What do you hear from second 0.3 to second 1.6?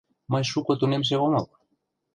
Мый шуко тунемше омыл.